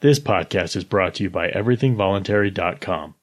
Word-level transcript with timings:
This 0.00 0.20
podcast 0.20 0.76
is 0.76 0.84
brought 0.84 1.14
to 1.14 1.24
you 1.24 1.30
by 1.30 1.50
everythingvoluntary.com. 1.50 3.14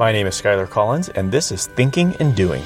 My 0.00 0.10
name 0.10 0.26
is 0.26 0.34
Skylar 0.34 0.68
Collins, 0.68 1.10
and 1.10 1.30
this 1.30 1.52
is 1.52 1.68
Thinking 1.68 2.16
and 2.18 2.34
Doing. 2.34 2.64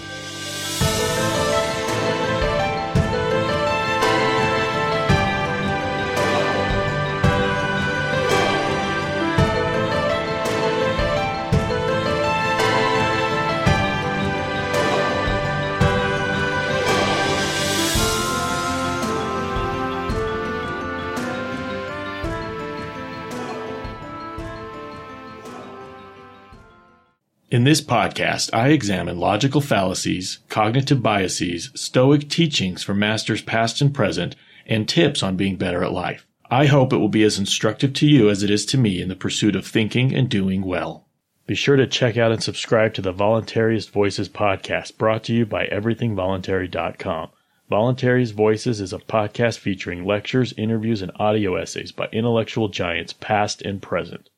In 27.50 27.64
this 27.64 27.80
podcast, 27.80 28.50
I 28.52 28.68
examine 28.68 29.18
logical 29.18 29.62
fallacies, 29.62 30.40
cognitive 30.50 31.02
biases, 31.02 31.70
stoic 31.74 32.28
teachings 32.28 32.82
from 32.82 32.98
masters 32.98 33.40
past 33.40 33.80
and 33.80 33.94
present, 33.94 34.36
and 34.66 34.86
tips 34.86 35.22
on 35.22 35.38
being 35.38 35.56
better 35.56 35.82
at 35.82 35.92
life. 35.92 36.26
I 36.50 36.66
hope 36.66 36.92
it 36.92 36.98
will 36.98 37.08
be 37.08 37.22
as 37.22 37.38
instructive 37.38 37.94
to 37.94 38.06
you 38.06 38.28
as 38.28 38.42
it 38.42 38.50
is 38.50 38.66
to 38.66 38.76
me 38.76 39.00
in 39.00 39.08
the 39.08 39.16
pursuit 39.16 39.56
of 39.56 39.66
thinking 39.66 40.14
and 40.14 40.28
doing 40.28 40.60
well. 40.60 41.08
Be 41.46 41.54
sure 41.54 41.76
to 41.76 41.86
check 41.86 42.18
out 42.18 42.32
and 42.32 42.42
subscribe 42.42 42.92
to 42.92 43.00
the 43.00 43.14
Voluntarist 43.14 43.92
Voices 43.92 44.28
podcast 44.28 44.98
brought 44.98 45.24
to 45.24 45.32
you 45.32 45.46
by 45.46 45.68
everythingvoluntary.com. 45.68 47.30
Voluntary's 47.70 48.32
Voices 48.32 48.78
is 48.78 48.92
a 48.92 48.98
podcast 48.98 49.56
featuring 49.58 50.04
lectures, 50.04 50.52
interviews, 50.58 51.00
and 51.00 51.12
audio 51.16 51.56
essays 51.56 51.92
by 51.92 52.08
intellectual 52.12 52.68
giants 52.68 53.14
past 53.14 53.62
and 53.62 53.80
present. 53.80 54.28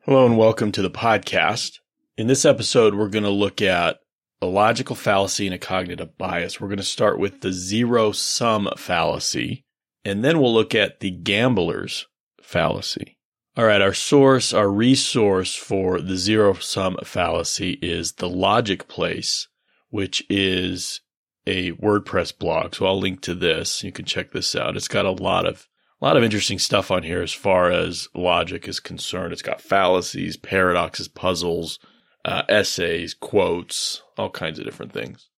Hello 0.00 0.26
and 0.26 0.36
welcome 0.36 0.72
to 0.72 0.82
the 0.82 0.90
podcast. 0.90 1.78
In 2.16 2.28
this 2.28 2.46
episode, 2.46 2.94
we're 2.94 3.10
going 3.10 3.24
to 3.24 3.30
look 3.30 3.60
at 3.60 3.98
a 4.40 4.46
logical 4.46 4.96
fallacy 4.96 5.46
and 5.46 5.54
a 5.54 5.58
cognitive 5.58 6.16
bias. 6.16 6.58
We're 6.58 6.68
going 6.68 6.78
to 6.78 6.82
start 6.82 7.18
with 7.18 7.42
the 7.42 7.52
zero 7.52 8.12
sum 8.12 8.70
fallacy, 8.78 9.66
and 10.02 10.24
then 10.24 10.40
we'll 10.40 10.54
look 10.54 10.74
at 10.74 11.00
the 11.00 11.10
gambler's 11.10 12.06
fallacy. 12.40 13.18
All 13.54 13.66
right, 13.66 13.82
our 13.82 13.92
source, 13.92 14.54
our 14.54 14.70
resource 14.70 15.54
for 15.54 16.00
the 16.00 16.16
zero 16.16 16.54
sum 16.54 16.96
fallacy 17.04 17.72
is 17.82 18.12
the 18.12 18.30
Logic 18.30 18.88
Place, 18.88 19.48
which 19.90 20.24
is 20.30 21.02
a 21.46 21.72
WordPress 21.72 22.38
blog. 22.38 22.74
So 22.74 22.86
I'll 22.86 22.98
link 22.98 23.20
to 23.22 23.34
this. 23.34 23.84
You 23.84 23.92
can 23.92 24.06
check 24.06 24.32
this 24.32 24.56
out. 24.56 24.74
It's 24.74 24.88
got 24.88 25.04
a 25.04 25.10
lot 25.10 25.46
of 25.46 25.68
a 26.00 26.04
lot 26.06 26.16
of 26.16 26.24
interesting 26.24 26.58
stuff 26.58 26.90
on 26.90 27.02
here 27.02 27.20
as 27.20 27.34
far 27.34 27.70
as 27.70 28.08
logic 28.14 28.68
is 28.68 28.80
concerned. 28.80 29.34
It's 29.34 29.42
got 29.42 29.60
fallacies, 29.60 30.38
paradoxes, 30.38 31.08
puzzles, 31.08 31.78
uh, 32.26 32.42
essays, 32.48 33.14
quotes, 33.14 34.02
all 34.18 34.30
kinds 34.30 34.58
of 34.58 34.64
different 34.64 34.92
things. 34.92 35.28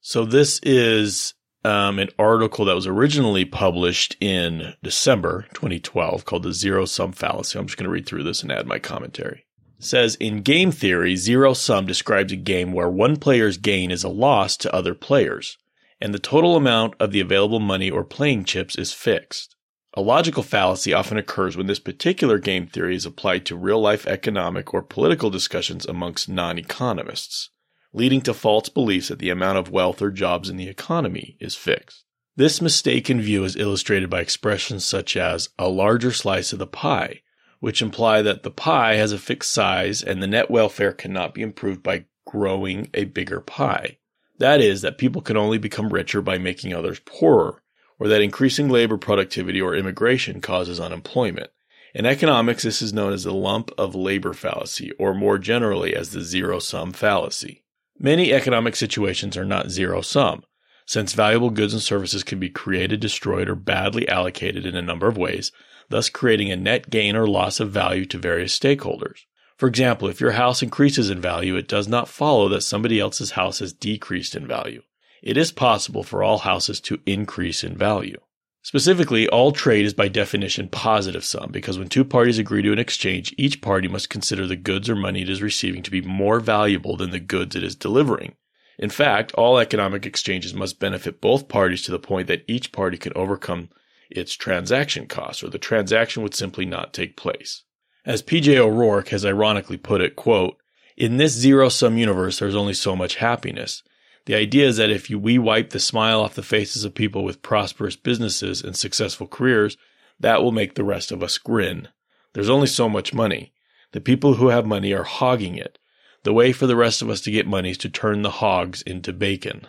So 0.00 0.24
this 0.24 0.58
is 0.62 1.34
um, 1.64 1.98
an 1.98 2.08
article 2.18 2.64
that 2.64 2.74
was 2.74 2.86
originally 2.86 3.44
published 3.44 4.16
in 4.20 4.74
December 4.82 5.46
2012 5.52 6.24
called 6.24 6.42
the 6.42 6.52
zero 6.52 6.86
sum 6.86 7.12
fallacy. 7.12 7.58
I'm 7.58 7.66
just 7.66 7.76
going 7.76 7.84
to 7.84 7.90
read 7.90 8.06
through 8.06 8.24
this 8.24 8.42
and 8.42 8.50
add 8.50 8.66
my 8.66 8.78
commentary. 8.78 9.44
It 9.78 9.84
says 9.84 10.14
in 10.14 10.40
game 10.40 10.72
theory, 10.72 11.14
zero 11.16 11.52
sum 11.52 11.84
describes 11.84 12.32
a 12.32 12.36
game 12.36 12.72
where 12.72 12.88
one 12.88 13.16
player's 13.16 13.58
gain 13.58 13.90
is 13.90 14.02
a 14.02 14.08
loss 14.08 14.56
to 14.58 14.74
other 14.74 14.94
players, 14.94 15.58
and 16.00 16.14
the 16.14 16.18
total 16.18 16.56
amount 16.56 16.94
of 16.98 17.12
the 17.12 17.20
available 17.20 17.60
money 17.60 17.90
or 17.90 18.02
playing 18.02 18.44
chips 18.44 18.76
is 18.76 18.94
fixed. 18.94 19.56
A 19.96 20.00
logical 20.00 20.42
fallacy 20.42 20.92
often 20.92 21.18
occurs 21.18 21.56
when 21.56 21.68
this 21.68 21.78
particular 21.78 22.40
game 22.40 22.66
theory 22.66 22.96
is 22.96 23.06
applied 23.06 23.46
to 23.46 23.56
real 23.56 23.80
life 23.80 24.08
economic 24.08 24.74
or 24.74 24.82
political 24.82 25.30
discussions 25.30 25.86
amongst 25.86 26.28
non 26.28 26.58
economists, 26.58 27.50
leading 27.92 28.20
to 28.22 28.34
false 28.34 28.68
beliefs 28.68 29.06
that 29.06 29.20
the 29.20 29.30
amount 29.30 29.58
of 29.58 29.70
wealth 29.70 30.02
or 30.02 30.10
jobs 30.10 30.48
in 30.48 30.56
the 30.56 30.68
economy 30.68 31.36
is 31.38 31.54
fixed. 31.54 32.04
This 32.34 32.60
mistaken 32.60 33.20
view 33.20 33.44
is 33.44 33.54
illustrated 33.54 34.10
by 34.10 34.20
expressions 34.20 34.84
such 34.84 35.16
as 35.16 35.50
a 35.60 35.68
larger 35.68 36.10
slice 36.10 36.52
of 36.52 36.58
the 36.58 36.66
pie, 36.66 37.20
which 37.60 37.80
imply 37.80 38.20
that 38.20 38.42
the 38.42 38.50
pie 38.50 38.96
has 38.96 39.12
a 39.12 39.18
fixed 39.18 39.52
size 39.52 40.02
and 40.02 40.20
the 40.20 40.26
net 40.26 40.50
welfare 40.50 40.92
cannot 40.92 41.34
be 41.34 41.42
improved 41.42 41.84
by 41.84 42.06
growing 42.26 42.90
a 42.94 43.04
bigger 43.04 43.40
pie. 43.40 43.98
That 44.38 44.60
is, 44.60 44.82
that 44.82 44.98
people 44.98 45.22
can 45.22 45.36
only 45.36 45.58
become 45.58 45.90
richer 45.90 46.20
by 46.20 46.38
making 46.38 46.74
others 46.74 46.98
poorer 47.06 47.62
or 47.98 48.08
that 48.08 48.20
increasing 48.20 48.68
labor 48.68 48.96
productivity 48.96 49.60
or 49.60 49.74
immigration 49.74 50.40
causes 50.40 50.80
unemployment. 50.80 51.50
In 51.94 52.06
economics, 52.06 52.64
this 52.64 52.82
is 52.82 52.92
known 52.92 53.12
as 53.12 53.22
the 53.22 53.32
lump 53.32 53.70
of 53.78 53.94
labor 53.94 54.32
fallacy, 54.32 54.90
or 54.98 55.14
more 55.14 55.38
generally 55.38 55.94
as 55.94 56.10
the 56.10 56.22
zero 56.22 56.58
sum 56.58 56.92
fallacy. 56.92 57.62
Many 57.98 58.32
economic 58.32 58.74
situations 58.74 59.36
are 59.36 59.44
not 59.44 59.70
zero 59.70 60.00
sum, 60.00 60.42
since 60.86 61.12
valuable 61.12 61.50
goods 61.50 61.72
and 61.72 61.82
services 61.82 62.24
can 62.24 62.40
be 62.40 62.50
created, 62.50 62.98
destroyed, 62.98 63.48
or 63.48 63.54
badly 63.54 64.08
allocated 64.08 64.66
in 64.66 64.74
a 64.74 64.82
number 64.82 65.06
of 65.06 65.16
ways, 65.16 65.52
thus 65.88 66.08
creating 66.08 66.50
a 66.50 66.56
net 66.56 66.90
gain 66.90 67.14
or 67.14 67.28
loss 67.28 67.60
of 67.60 67.70
value 67.70 68.04
to 68.06 68.18
various 68.18 68.58
stakeholders. 68.58 69.20
For 69.56 69.68
example, 69.68 70.08
if 70.08 70.20
your 70.20 70.32
house 70.32 70.62
increases 70.62 71.10
in 71.10 71.20
value, 71.20 71.54
it 71.56 71.68
does 71.68 71.86
not 71.86 72.08
follow 72.08 72.48
that 72.48 72.62
somebody 72.62 72.98
else's 72.98 73.32
house 73.32 73.60
has 73.60 73.72
decreased 73.72 74.34
in 74.34 74.48
value 74.48 74.82
it 75.24 75.38
is 75.38 75.50
possible 75.50 76.02
for 76.02 76.22
all 76.22 76.38
houses 76.38 76.80
to 76.82 77.00
increase 77.06 77.64
in 77.64 77.76
value. 77.76 78.20
Specifically, 78.62 79.26
all 79.28 79.52
trade 79.52 79.86
is 79.86 79.94
by 79.94 80.08
definition 80.08 80.68
positive 80.68 81.24
sum 81.24 81.50
because 81.50 81.78
when 81.78 81.88
two 81.88 82.04
parties 82.04 82.38
agree 82.38 82.62
to 82.62 82.72
an 82.72 82.78
exchange, 82.78 83.34
each 83.38 83.62
party 83.62 83.88
must 83.88 84.10
consider 84.10 84.46
the 84.46 84.54
goods 84.54 84.88
or 84.88 84.94
money 84.94 85.22
it 85.22 85.30
is 85.30 85.42
receiving 85.42 85.82
to 85.82 85.90
be 85.90 86.02
more 86.02 86.40
valuable 86.40 86.96
than 86.96 87.10
the 87.10 87.20
goods 87.20 87.56
it 87.56 87.64
is 87.64 87.74
delivering. 87.74 88.36
In 88.78 88.90
fact, 88.90 89.32
all 89.32 89.58
economic 89.58 90.04
exchanges 90.04 90.52
must 90.52 90.78
benefit 90.78 91.20
both 91.20 91.48
parties 91.48 91.82
to 91.82 91.90
the 91.90 91.98
point 91.98 92.28
that 92.28 92.44
each 92.46 92.70
party 92.70 92.98
can 92.98 93.12
overcome 93.16 93.70
its 94.10 94.34
transaction 94.34 95.06
costs 95.06 95.42
or 95.42 95.48
the 95.48 95.58
transaction 95.58 96.22
would 96.22 96.34
simply 96.34 96.66
not 96.66 96.92
take 96.92 97.16
place. 97.16 97.62
As 98.04 98.22
PJ 98.22 98.56
O'Rourke 98.56 99.08
has 99.08 99.24
ironically 99.24 99.78
put 99.78 100.02
it, 100.02 100.16
quote, 100.16 100.56
in 100.96 101.16
this 101.16 101.32
zero 101.32 101.70
sum 101.70 101.96
universe, 101.96 102.38
there's 102.38 102.54
only 102.54 102.74
so 102.74 102.94
much 102.94 103.16
happiness. 103.16 103.82
The 104.26 104.34
idea 104.34 104.66
is 104.66 104.78
that 104.78 104.90
if 104.90 105.10
you, 105.10 105.18
we 105.18 105.38
wipe 105.38 105.70
the 105.70 105.80
smile 105.80 106.20
off 106.20 106.34
the 106.34 106.42
faces 106.42 106.84
of 106.84 106.94
people 106.94 107.24
with 107.24 107.42
prosperous 107.42 107.96
businesses 107.96 108.62
and 108.62 108.76
successful 108.76 109.26
careers, 109.26 109.76
that 110.18 110.42
will 110.42 110.52
make 110.52 110.74
the 110.74 110.84
rest 110.84 111.12
of 111.12 111.22
us 111.22 111.36
grin. 111.36 111.88
There's 112.32 112.48
only 112.48 112.66
so 112.66 112.88
much 112.88 113.12
money. 113.12 113.52
The 113.92 114.00
people 114.00 114.34
who 114.34 114.48
have 114.48 114.66
money 114.66 114.92
are 114.92 115.04
hogging 115.04 115.56
it. 115.56 115.78
The 116.22 116.32
way 116.32 116.52
for 116.52 116.66
the 116.66 116.76
rest 116.76 117.02
of 117.02 117.10
us 117.10 117.20
to 117.22 117.30
get 117.30 117.46
money 117.46 117.70
is 117.70 117.78
to 117.78 117.90
turn 117.90 118.22
the 118.22 118.30
hogs 118.30 118.80
into 118.82 119.12
bacon. 119.12 119.66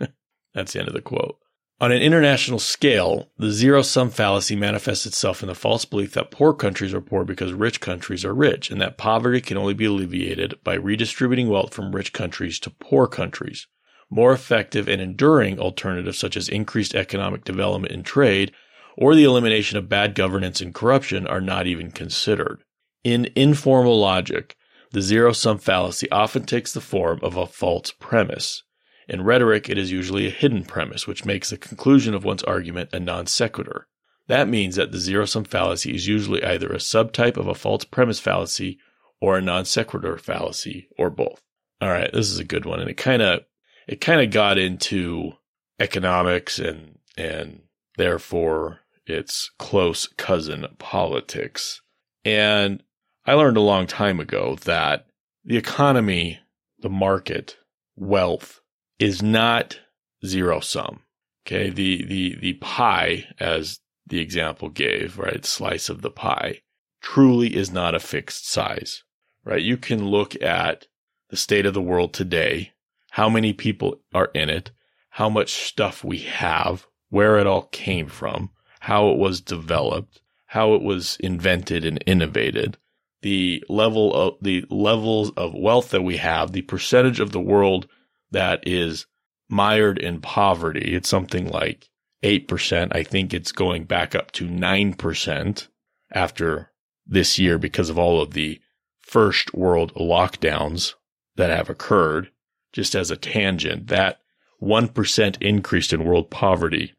That's 0.54 0.72
the 0.72 0.80
end 0.80 0.88
of 0.88 0.94
the 0.94 1.00
quote. 1.00 1.38
On 1.80 1.92
an 1.92 2.02
international 2.02 2.58
scale, 2.58 3.30
the 3.38 3.50
zero 3.50 3.82
sum 3.82 4.10
fallacy 4.10 4.56
manifests 4.56 5.06
itself 5.06 5.42
in 5.42 5.48
the 5.48 5.54
false 5.54 5.84
belief 5.84 6.12
that 6.14 6.30
poor 6.30 6.52
countries 6.52 6.94
are 6.94 7.00
poor 7.00 7.24
because 7.24 7.52
rich 7.52 7.80
countries 7.80 8.24
are 8.24 8.34
rich, 8.34 8.70
and 8.70 8.80
that 8.80 8.96
poverty 8.96 9.40
can 9.40 9.56
only 9.56 9.74
be 9.74 9.84
alleviated 9.84 10.54
by 10.64 10.74
redistributing 10.74 11.48
wealth 11.48 11.74
from 11.74 11.94
rich 11.94 12.12
countries 12.12 12.58
to 12.60 12.70
poor 12.70 13.06
countries. 13.06 13.66
More 14.10 14.32
effective 14.32 14.88
and 14.88 15.00
enduring 15.00 15.58
alternatives 15.58 16.18
such 16.18 16.36
as 16.36 16.48
increased 16.48 16.94
economic 16.94 17.44
development 17.44 17.92
and 17.92 18.04
trade 18.04 18.52
or 18.96 19.14
the 19.14 19.24
elimination 19.24 19.76
of 19.78 19.88
bad 19.88 20.14
governance 20.14 20.60
and 20.60 20.74
corruption 20.74 21.26
are 21.26 21.40
not 21.40 21.66
even 21.66 21.90
considered. 21.90 22.62
In 23.02 23.30
informal 23.34 23.98
logic, 23.98 24.56
the 24.92 25.02
zero 25.02 25.32
sum 25.32 25.58
fallacy 25.58 26.10
often 26.10 26.44
takes 26.44 26.72
the 26.72 26.80
form 26.80 27.18
of 27.22 27.36
a 27.36 27.46
false 27.46 27.92
premise. 27.98 28.62
In 29.08 29.22
rhetoric, 29.22 29.68
it 29.68 29.76
is 29.76 29.90
usually 29.90 30.26
a 30.26 30.30
hidden 30.30 30.64
premise, 30.64 31.06
which 31.06 31.24
makes 31.24 31.50
the 31.50 31.58
conclusion 31.58 32.14
of 32.14 32.24
one's 32.24 32.44
argument 32.44 32.90
a 32.92 33.00
non 33.00 33.26
sequitur. 33.26 33.88
That 34.28 34.48
means 34.48 34.76
that 34.76 34.92
the 34.92 34.98
zero 34.98 35.26
sum 35.26 35.44
fallacy 35.44 35.94
is 35.94 36.06
usually 36.06 36.42
either 36.42 36.68
a 36.68 36.76
subtype 36.76 37.36
of 37.36 37.46
a 37.46 37.54
false 37.54 37.84
premise 37.84 38.20
fallacy 38.20 38.78
or 39.20 39.36
a 39.36 39.42
non 39.42 39.64
sequitur 39.64 40.16
fallacy, 40.16 40.88
or 40.96 41.10
both. 41.10 41.42
All 41.80 41.90
right, 41.90 42.10
this 42.12 42.30
is 42.30 42.38
a 42.38 42.44
good 42.44 42.64
one, 42.64 42.80
and 42.80 42.88
it 42.88 42.96
kind 42.96 43.20
of 43.20 43.40
it 43.86 44.00
kind 44.00 44.20
of 44.20 44.30
got 44.30 44.58
into 44.58 45.32
economics 45.78 46.58
and 46.58 46.98
and 47.16 47.60
therefore 47.96 48.80
its 49.06 49.50
close 49.58 50.06
cousin 50.06 50.66
politics. 50.78 51.82
And 52.24 52.82
I 53.26 53.34
learned 53.34 53.56
a 53.56 53.62
long 53.62 53.86
time 53.86 54.20
ago 54.20 54.56
that 54.64 55.06
the 55.44 55.56
economy, 55.56 56.40
the 56.78 56.88
market, 56.88 57.56
wealth 57.96 58.60
is 58.98 59.22
not 59.22 59.78
zero 60.24 60.60
sum. 60.60 61.00
Okay. 61.46 61.70
The, 61.70 62.04
the, 62.04 62.36
the 62.40 62.52
pie, 62.54 63.26
as 63.38 63.80
the 64.06 64.20
example 64.20 64.70
gave, 64.70 65.18
right? 65.18 65.44
Slice 65.44 65.88
of 65.88 66.02
the 66.02 66.10
pie 66.10 66.60
truly 67.02 67.54
is 67.54 67.70
not 67.70 67.94
a 67.94 68.00
fixed 68.00 68.48
size, 68.48 69.02
right? 69.44 69.62
You 69.62 69.76
can 69.76 70.06
look 70.06 70.40
at 70.42 70.86
the 71.28 71.36
state 71.36 71.66
of 71.66 71.74
the 71.74 71.82
world 71.82 72.14
today 72.14 72.72
how 73.14 73.28
many 73.28 73.52
people 73.52 74.00
are 74.12 74.28
in 74.34 74.50
it, 74.50 74.72
how 75.10 75.28
much 75.28 75.52
stuff 75.52 76.02
we 76.02 76.18
have, 76.18 76.84
where 77.10 77.38
it 77.38 77.46
all 77.46 77.68
came 77.70 78.08
from, 78.08 78.50
how 78.80 79.08
it 79.08 79.16
was 79.16 79.40
developed, 79.40 80.20
how 80.46 80.74
it 80.74 80.82
was 80.82 81.16
invented 81.20 81.84
and 81.84 82.02
innovated, 82.06 82.76
the 83.22 83.62
level 83.68 84.12
of 84.12 84.34
the 84.42 84.64
levels 84.68 85.30
of 85.36 85.54
wealth 85.54 85.90
that 85.90 86.02
we 86.02 86.16
have, 86.16 86.50
the 86.50 86.62
percentage 86.62 87.20
of 87.20 87.30
the 87.30 87.40
world 87.40 87.86
that 88.32 88.66
is 88.66 89.06
mired 89.48 89.96
in 89.96 90.20
poverty. 90.20 90.92
It's 90.92 91.08
something 91.08 91.46
like 91.46 91.88
8%. 92.24 92.88
I 92.90 93.04
think 93.04 93.32
it's 93.32 93.52
going 93.52 93.84
back 93.84 94.16
up 94.16 94.32
to 94.32 94.48
9% 94.48 95.68
after 96.10 96.72
this 97.06 97.38
year 97.38 97.58
because 97.58 97.90
of 97.90 97.98
all 97.98 98.20
of 98.20 98.32
the 98.32 98.60
first 98.98 99.54
world 99.54 99.94
lockdowns 99.94 100.94
that 101.36 101.50
have 101.50 101.70
occurred. 101.70 102.32
Just 102.74 102.94
as 102.94 103.10
a 103.10 103.16
tangent, 103.16 103.86
that 103.86 104.18
1% 104.60 105.42
increase 105.42 105.92
in 105.92 106.04
world 106.04 106.30
poverty 106.30 106.92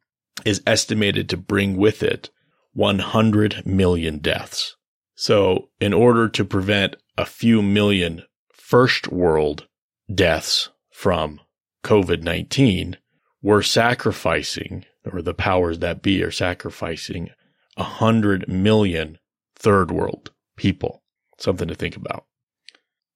is 0.43 0.63
estimated 0.65 1.29
to 1.29 1.37
bring 1.37 1.77
with 1.77 2.01
it 2.01 2.29
100 2.73 3.65
million 3.65 4.17
deaths. 4.17 4.75
So 5.15 5.69
in 5.79 5.93
order 5.93 6.27
to 6.29 6.43
prevent 6.43 6.95
a 7.17 7.25
few 7.25 7.61
million 7.61 8.23
first 8.51 9.09
world 9.09 9.67
deaths 10.13 10.69
from 10.91 11.39
COVID-19, 11.83 12.95
we're 13.41 13.61
sacrificing, 13.61 14.85
or 15.05 15.21
the 15.21 15.33
powers 15.33 15.79
that 15.79 16.01
be 16.01 16.23
are 16.23 16.31
sacrificing 16.31 17.29
a 17.77 17.83
hundred 17.83 18.47
million 18.47 19.19
third 19.55 19.91
world 19.91 20.31
people. 20.57 21.03
Something 21.37 21.67
to 21.67 21.75
think 21.75 21.95
about. 21.95 22.25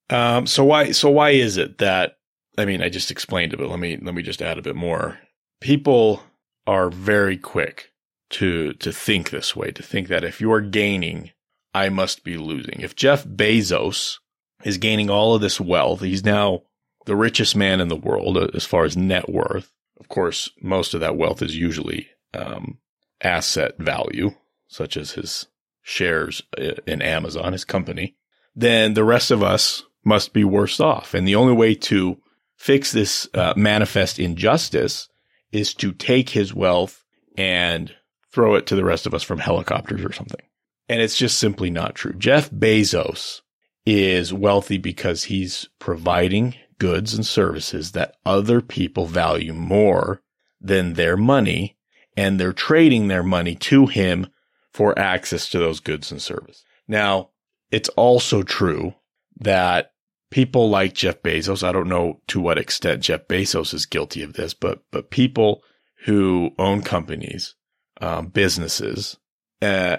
Um, 0.08 0.46
so 0.46 0.64
why, 0.64 0.92
so 0.92 1.10
why 1.10 1.30
is 1.30 1.56
it 1.56 1.78
that, 1.78 2.16
I 2.58 2.64
mean, 2.64 2.82
I 2.82 2.88
just 2.88 3.10
explained 3.10 3.52
it, 3.52 3.58
but 3.58 3.68
let 3.68 3.78
me, 3.78 3.96
let 3.96 4.14
me 4.14 4.22
just 4.22 4.42
add 4.42 4.58
a 4.58 4.62
bit 4.62 4.76
more. 4.76 5.18
People 5.60 6.22
are 6.66 6.90
very 6.90 7.36
quick 7.36 7.92
to, 8.30 8.72
to 8.74 8.92
think 8.92 9.30
this 9.30 9.54
way, 9.56 9.70
to 9.72 9.82
think 9.82 10.08
that 10.08 10.24
if 10.24 10.40
you're 10.40 10.60
gaining, 10.60 11.30
I 11.74 11.88
must 11.88 12.24
be 12.24 12.36
losing. 12.36 12.80
If 12.80 12.96
Jeff 12.96 13.24
Bezos 13.24 14.18
is 14.64 14.78
gaining 14.78 15.10
all 15.10 15.34
of 15.34 15.40
this 15.40 15.60
wealth, 15.60 16.00
he's 16.00 16.24
now 16.24 16.62
the 17.06 17.16
richest 17.16 17.56
man 17.56 17.80
in 17.80 17.88
the 17.88 17.96
world 17.96 18.36
uh, 18.36 18.48
as 18.54 18.64
far 18.64 18.84
as 18.84 18.96
net 18.96 19.28
worth. 19.28 19.72
Of 19.98 20.08
course, 20.08 20.50
most 20.60 20.94
of 20.94 21.00
that 21.00 21.16
wealth 21.16 21.42
is 21.42 21.56
usually 21.56 22.08
um, 22.34 22.78
asset 23.22 23.78
value, 23.78 24.32
such 24.68 24.96
as 24.96 25.12
his 25.12 25.46
shares 25.82 26.42
uh, 26.58 26.74
in 26.86 27.02
Amazon, 27.02 27.52
his 27.52 27.64
company. 27.64 28.16
Then 28.54 28.94
the 28.94 29.04
rest 29.04 29.30
of 29.30 29.42
us 29.42 29.82
must 30.04 30.32
be 30.32 30.44
worse 30.44 30.80
off. 30.80 31.14
And 31.14 31.26
the 31.26 31.36
only 31.36 31.52
way 31.52 31.74
to 31.74 32.18
fix 32.60 32.92
this 32.92 33.26
uh, 33.32 33.54
manifest 33.56 34.18
injustice 34.18 35.08
is 35.50 35.72
to 35.72 35.92
take 35.92 36.28
his 36.28 36.52
wealth 36.52 37.02
and 37.38 37.94
throw 38.30 38.54
it 38.54 38.66
to 38.66 38.76
the 38.76 38.84
rest 38.84 39.06
of 39.06 39.14
us 39.14 39.22
from 39.22 39.38
helicopters 39.38 40.04
or 40.04 40.12
something. 40.12 40.42
And 40.86 41.00
it's 41.00 41.16
just 41.16 41.38
simply 41.38 41.70
not 41.70 41.94
true. 41.94 42.12
Jeff 42.12 42.50
Bezos 42.50 43.40
is 43.86 44.34
wealthy 44.34 44.76
because 44.76 45.24
he's 45.24 45.70
providing 45.78 46.54
goods 46.78 47.14
and 47.14 47.24
services 47.24 47.92
that 47.92 48.16
other 48.26 48.60
people 48.60 49.06
value 49.06 49.54
more 49.54 50.20
than 50.60 50.92
their 50.92 51.16
money 51.16 51.78
and 52.14 52.38
they're 52.38 52.52
trading 52.52 53.08
their 53.08 53.22
money 53.22 53.54
to 53.54 53.86
him 53.86 54.26
for 54.70 54.98
access 54.98 55.48
to 55.48 55.58
those 55.58 55.80
goods 55.80 56.12
and 56.12 56.20
services. 56.20 56.62
Now, 56.86 57.30
it's 57.70 57.88
also 57.90 58.42
true 58.42 58.94
that 59.38 59.92
people 60.30 60.70
like 60.70 60.94
Jeff 60.94 61.22
Bezos, 61.22 61.62
I 61.62 61.72
don't 61.72 61.88
know 61.88 62.20
to 62.28 62.40
what 62.40 62.58
extent 62.58 63.02
Jeff 63.02 63.26
Bezos 63.28 63.74
is 63.74 63.86
guilty 63.86 64.22
of 64.22 64.34
this, 64.34 64.54
but, 64.54 64.82
but 64.90 65.10
people 65.10 65.62
who 66.04 66.52
own 66.58 66.82
companies, 66.82 67.54
um, 68.00 68.28
businesses, 68.28 69.18
uh, 69.60 69.96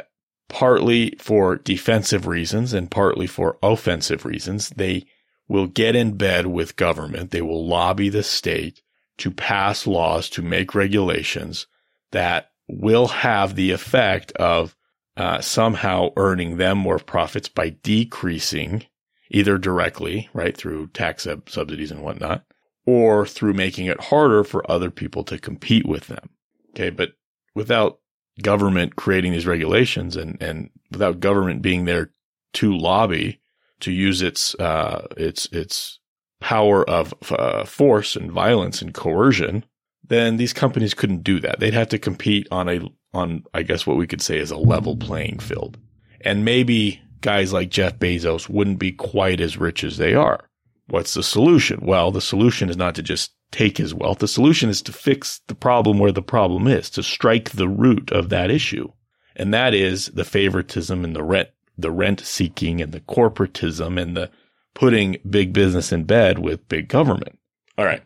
partly 0.49 1.15
for 1.19 1.57
defensive 1.57 2.27
reasons 2.27 2.73
and 2.73 2.89
partly 2.89 3.27
for 3.27 3.57
offensive 3.61 4.25
reasons, 4.25 4.69
they 4.71 5.05
will 5.47 5.67
get 5.67 5.95
in 5.95 6.17
bed 6.17 6.47
with 6.47 6.75
government. 6.75 7.31
They 7.31 7.41
will 7.41 7.67
lobby 7.67 8.09
the 8.09 8.23
state 8.23 8.81
to 9.17 9.31
pass 9.31 9.85
laws, 9.85 10.29
to 10.29 10.41
make 10.41 10.73
regulations 10.73 11.67
that 12.11 12.51
will 12.67 13.07
have 13.07 13.55
the 13.55 13.71
effect 13.71 14.31
of 14.33 14.75
uh, 15.17 15.41
somehow 15.41 16.09
earning 16.15 16.57
them 16.57 16.77
more 16.77 16.99
profits 16.99 17.49
by 17.49 17.69
decreasing 17.83 18.85
either 19.31 19.57
directly, 19.57 20.29
right, 20.33 20.55
through 20.55 20.87
tax 20.87 21.23
sub- 21.23 21.49
subsidies 21.49 21.91
and 21.91 22.03
whatnot, 22.03 22.43
or 22.85 23.25
through 23.25 23.53
making 23.53 23.87
it 23.87 23.99
harder 24.01 24.43
for 24.43 24.69
other 24.69 24.91
people 24.91 25.23
to 25.23 25.39
compete 25.39 25.87
with 25.87 26.07
them. 26.07 26.29
Okay. 26.71 26.89
But 26.89 27.13
without 27.55 27.99
government 28.41 28.95
creating 28.95 29.31
these 29.31 29.47
regulations 29.47 30.15
and, 30.15 30.41
and 30.41 30.69
without 30.91 31.19
government 31.19 31.61
being 31.61 31.85
there 31.85 32.11
to 32.53 32.75
lobby, 32.75 33.39
to 33.81 33.91
use 33.91 34.21
its, 34.21 34.55
uh, 34.55 35.07
its, 35.17 35.47
its 35.51 35.99
power 36.39 36.87
of 36.89 37.13
uh, 37.31 37.65
force 37.65 38.15
and 38.15 38.31
violence 38.31 38.81
and 38.81 38.93
coercion, 38.93 39.65
then 40.07 40.37
these 40.37 40.53
companies 40.53 40.93
couldn't 40.93 41.23
do 41.23 41.39
that. 41.39 41.59
They'd 41.59 41.73
have 41.73 41.89
to 41.89 41.97
compete 41.97 42.47
on 42.51 42.69
a, 42.69 42.81
on, 43.13 43.43
I 43.53 43.63
guess 43.63 43.87
what 43.87 43.97
we 43.97 44.07
could 44.07 44.21
say 44.21 44.37
is 44.37 44.51
a 44.51 44.57
level 44.57 44.97
playing 44.97 45.39
field. 45.39 45.77
And 46.21 46.45
maybe 46.45 47.01
guys 47.21 47.53
like 47.53 47.69
Jeff 47.69 47.97
Bezos 47.97 48.49
wouldn't 48.49 48.79
be 48.79 48.91
quite 48.91 49.39
as 49.39 49.57
rich 49.57 49.83
as 49.83 49.97
they 49.97 50.13
are. 50.13 50.49
What's 50.87 51.13
the 51.13 51.23
solution? 51.23 51.79
Well, 51.81 52.11
the 52.11 52.21
solution 52.21 52.69
is 52.69 52.77
not 52.77 52.95
to 52.95 53.03
just 53.03 53.31
take 53.51 53.77
his 53.77 53.93
wealth. 53.93 54.19
The 54.19 54.27
solution 54.27 54.69
is 54.69 54.81
to 54.83 54.93
fix 54.93 55.41
the 55.47 55.55
problem 55.55 55.99
where 55.99 56.11
the 56.11 56.21
problem 56.21 56.67
is, 56.67 56.89
to 56.91 57.03
strike 57.03 57.51
the 57.51 57.67
root 57.67 58.11
of 58.11 58.29
that 58.29 58.49
issue. 58.49 58.91
And 59.35 59.53
that 59.53 59.73
is 59.73 60.07
the 60.07 60.25
favoritism 60.25 61.03
and 61.03 61.15
the 61.15 61.23
rent, 61.23 61.49
the 61.77 61.91
rent 61.91 62.21
seeking 62.21 62.81
and 62.81 62.91
the 62.91 62.99
corporatism 63.01 64.01
and 64.01 64.15
the 64.15 64.29
putting 64.73 65.17
big 65.29 65.53
business 65.53 65.91
in 65.91 66.03
bed 66.03 66.39
with 66.39 66.67
big 66.67 66.87
government. 66.87 67.37
All 67.77 67.85
right. 67.85 68.03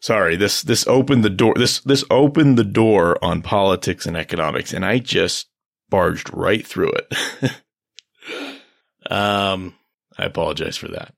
Sorry, 0.00 0.34
this, 0.36 0.62
this 0.62 0.86
opened 0.86 1.24
the 1.24 1.30
door, 1.30 1.54
this, 1.56 1.80
this 1.80 2.04
opened 2.10 2.58
the 2.58 2.64
door 2.64 3.22
on 3.22 3.40
politics 3.40 4.04
and 4.04 4.16
economics 4.16 4.72
and 4.72 4.84
I 4.84 4.98
just 4.98 5.48
barged 5.88 6.32
right 6.34 6.66
through 6.66 6.92
it. 6.92 7.14
um, 9.10 9.74
I 10.18 10.24
apologize 10.24 10.76
for 10.76 10.88
that. 10.88 11.14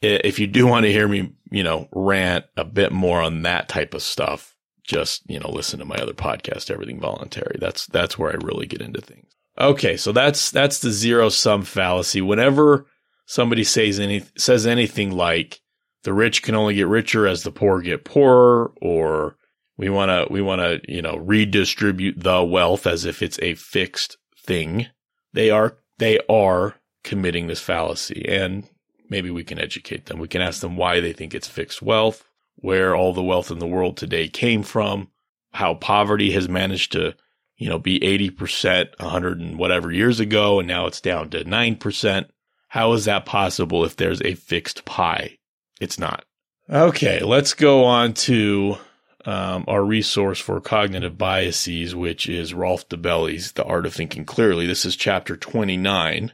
If 0.00 0.38
you 0.38 0.46
do 0.46 0.66
want 0.66 0.84
to 0.84 0.92
hear 0.92 1.08
me, 1.08 1.32
you 1.50 1.62
know, 1.62 1.88
rant 1.92 2.44
a 2.56 2.64
bit 2.64 2.92
more 2.92 3.20
on 3.20 3.42
that 3.42 3.68
type 3.68 3.94
of 3.94 4.02
stuff, 4.02 4.54
just, 4.82 5.22
you 5.28 5.38
know, 5.38 5.50
listen 5.50 5.78
to 5.78 5.84
my 5.84 5.96
other 5.96 6.12
podcast, 6.12 6.70
Everything 6.70 7.00
Voluntary. 7.00 7.56
That's, 7.58 7.86
that's 7.86 8.18
where 8.18 8.30
I 8.30 8.44
really 8.44 8.66
get 8.66 8.82
into 8.82 9.00
things. 9.00 9.30
Okay. 9.58 9.96
So 9.96 10.12
that's, 10.12 10.50
that's 10.50 10.80
the 10.80 10.90
zero 10.90 11.28
sum 11.28 11.62
fallacy. 11.62 12.20
Whenever 12.20 12.86
somebody 13.26 13.64
says 13.64 13.98
any, 13.98 14.24
says 14.36 14.66
anything 14.66 15.10
like, 15.10 15.60
the 16.02 16.12
rich 16.12 16.42
can 16.42 16.54
only 16.54 16.74
get 16.74 16.86
richer 16.86 17.26
as 17.26 17.44
the 17.44 17.50
poor 17.50 17.80
get 17.80 18.04
poorer, 18.04 18.74
or 18.82 19.38
we 19.78 19.88
want 19.88 20.10
to, 20.10 20.30
we 20.30 20.42
want 20.42 20.60
to, 20.60 20.80
you 20.86 21.00
know, 21.00 21.16
redistribute 21.16 22.22
the 22.22 22.44
wealth 22.44 22.86
as 22.86 23.06
if 23.06 23.22
it's 23.22 23.38
a 23.40 23.54
fixed 23.54 24.18
thing. 24.36 24.88
They 25.32 25.48
are, 25.50 25.78
they 25.96 26.18
are 26.28 26.74
committing 27.04 27.46
this 27.46 27.60
fallacy. 27.60 28.24
And 28.28 28.68
maybe 29.08 29.30
we 29.30 29.44
can 29.44 29.60
educate 29.60 30.06
them. 30.06 30.18
We 30.18 30.28
can 30.28 30.42
ask 30.42 30.60
them 30.60 30.76
why 30.76 31.00
they 31.00 31.12
think 31.12 31.34
it's 31.34 31.46
fixed 31.46 31.82
wealth, 31.82 32.24
where 32.56 32.96
all 32.96 33.12
the 33.12 33.22
wealth 33.22 33.50
in 33.50 33.58
the 33.58 33.66
world 33.66 33.96
today 33.96 34.28
came 34.28 34.62
from, 34.62 35.08
how 35.52 35.74
poverty 35.74 36.32
has 36.32 36.48
managed 36.48 36.92
to, 36.92 37.14
you 37.56 37.68
know, 37.68 37.78
be 37.78 38.00
80% 38.00 38.98
100 38.98 39.40
and 39.40 39.58
whatever 39.58 39.92
years 39.92 40.18
ago, 40.18 40.58
and 40.58 40.66
now 40.66 40.86
it's 40.86 41.00
down 41.00 41.30
to 41.30 41.44
9%. 41.44 42.26
How 42.68 42.92
is 42.94 43.04
that 43.04 43.26
possible 43.26 43.84
if 43.84 43.96
there's 43.96 44.22
a 44.22 44.34
fixed 44.34 44.84
pie? 44.84 45.38
It's 45.80 45.98
not. 45.98 46.24
Okay, 46.68 47.20
let's 47.20 47.54
go 47.54 47.84
on 47.84 48.14
to 48.14 48.78
um, 49.26 49.64
our 49.68 49.84
resource 49.84 50.40
for 50.40 50.60
cognitive 50.60 51.16
biases, 51.16 51.94
which 51.94 52.28
is 52.28 52.54
Rolf 52.54 52.88
Dobelli's 52.88 53.52
The 53.52 53.64
Art 53.64 53.86
of 53.86 53.94
Thinking 53.94 54.24
Clearly. 54.24 54.66
This 54.66 54.84
is 54.84 54.96
chapter 54.96 55.36
29, 55.36 56.32